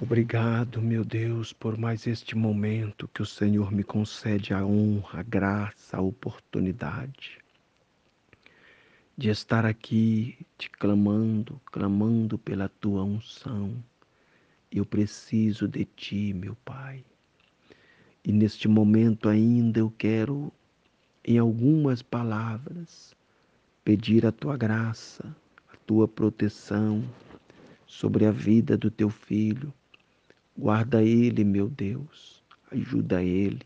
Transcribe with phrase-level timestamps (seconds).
[0.00, 5.22] Obrigado, meu Deus, por mais este momento que o Senhor me concede a honra, a
[5.24, 7.38] graça, a oportunidade
[9.16, 13.74] de estar aqui te clamando, clamando pela tua unção.
[14.70, 17.04] Eu preciso de ti, meu Pai.
[18.24, 20.52] E neste momento ainda eu quero,
[21.24, 23.16] em algumas palavras,
[23.82, 25.36] pedir a tua graça,
[25.72, 27.02] a tua proteção
[27.84, 29.74] sobre a vida do teu filho
[30.58, 32.42] Guarda ele, meu Deus.
[32.72, 33.62] Ajuda ele.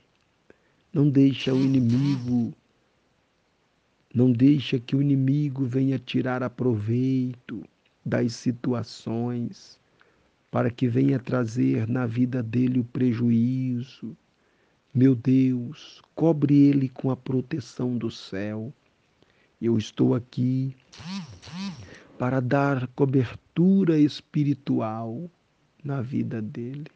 [0.93, 2.55] Não deixa o inimigo
[4.15, 7.65] não deixa que o inimigo venha tirar aproveito
[8.05, 9.81] das situações
[10.51, 14.15] para que venha trazer na vida dele o prejuízo.
[14.93, 18.71] Meu Deus, cobre ele com a proteção do céu.
[19.59, 20.77] Eu estou aqui
[22.19, 25.31] para dar cobertura espiritual
[25.83, 26.87] na vida dele.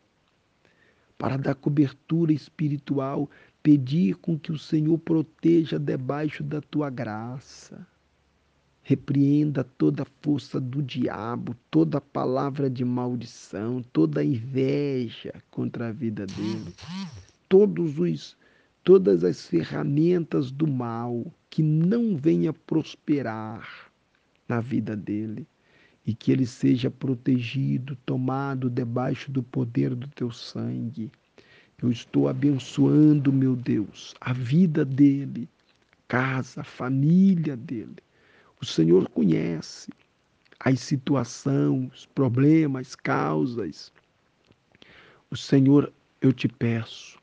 [1.19, 3.29] Para dar cobertura espiritual,
[3.63, 7.87] pedir com que o Senhor proteja debaixo da tua graça.
[8.83, 16.27] Repreenda toda a força do diabo, toda palavra de maldição, toda inveja contra a vida
[16.27, 16.73] dele.
[17.49, 18.37] Todos os
[18.85, 23.91] todas as ferramentas do mal que não venha prosperar
[24.49, 25.45] na vida dele
[26.07, 31.11] e que ele seja protegido, tomado debaixo do poder do teu sangue.
[31.83, 35.49] Eu estou abençoando, meu Deus, a vida dele,
[36.07, 37.97] casa, família dele.
[38.63, 39.91] O Senhor conhece
[40.61, 43.93] as situações, problemas, causas.
[45.31, 47.19] O Senhor, eu te peço,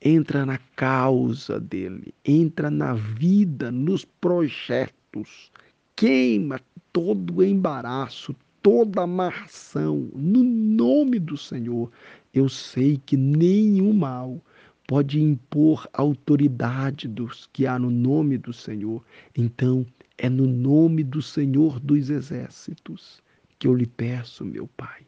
[0.00, 5.50] entra na causa dele, entra na vida, nos projetos,
[5.98, 6.60] queima
[6.92, 8.32] todo o embaraço,
[8.62, 11.90] toda amarração, no nome do Senhor.
[12.32, 14.40] Eu sei que nenhum mal
[14.86, 19.04] pode impor autoridade dos que há no nome do Senhor.
[19.36, 19.84] Então,
[20.16, 23.20] é no nome do Senhor dos exércitos
[23.58, 25.00] que eu lhe peço, meu Pai.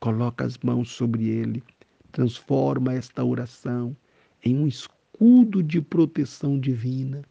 [0.00, 1.62] Coloca as mãos sobre ele,
[2.10, 3.96] transforma esta oração
[4.44, 7.22] em um escudo de proteção divina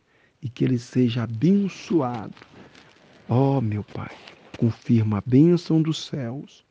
[0.41, 2.52] e que ele seja abençoado
[3.29, 4.15] Ó oh, meu Pai,
[4.57, 6.65] confirma a bênção dos céus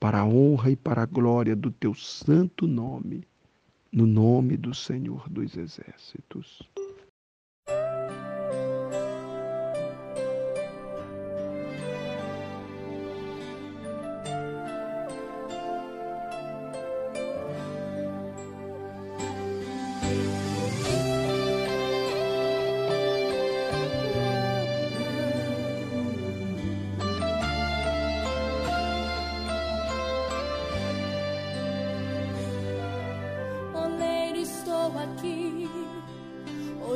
[0.00, 3.26] para a honra e para a glória do teu santo nome,
[3.92, 6.62] no nome do Senhor dos Exércitos.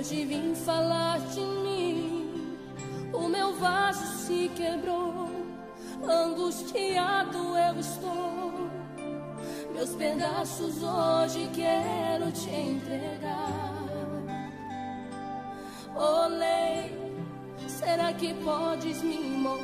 [0.03, 2.59] Hoje vim falar de mim.
[3.13, 5.31] O meu vaso se quebrou,
[6.03, 8.53] angustiado eu estou.
[9.73, 13.85] Meus pedaços hoje quero te entregar.
[15.95, 16.91] Olê,
[17.69, 19.63] será que podes me moldar?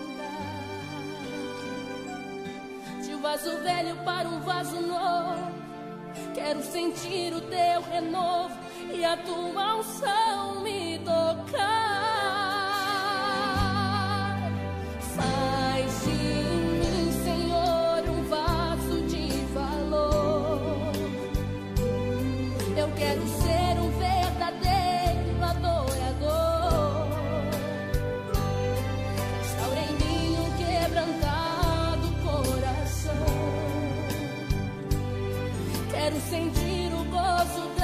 [3.03, 5.51] De um vaso velho para um vaso novo,
[6.33, 8.68] quero sentir o teu renovo
[8.99, 11.63] e a tua unção me tocar.
[15.15, 20.93] Faz de mim, Senhor, um vaso de valor.
[22.77, 27.07] Eu quero ser um verdadeiro adorador.
[29.39, 33.29] Restaura em mim um quebrantado coração.
[35.89, 37.78] Quero sentir o gozo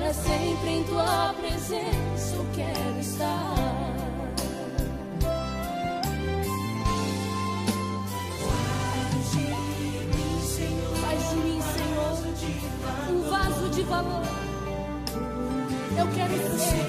[0.00, 3.54] para sempre em tua presença eu quero estar.
[11.00, 14.22] Faz de mim, Senhor, um vaso de valor.
[15.98, 16.86] Eu quero ser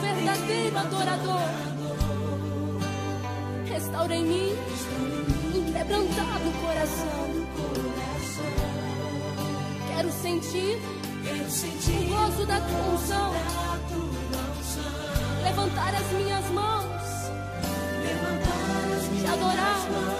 [0.00, 1.70] verdadeiro adorador
[3.66, 4.52] restaura em mim
[5.54, 6.89] um quebrantado coração.
[12.50, 13.32] O gozo da tua unção.
[15.42, 17.30] Levantar as minhas mãos,
[19.18, 20.19] te adorar,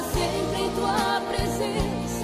[0.00, 2.18] sempre em tua presença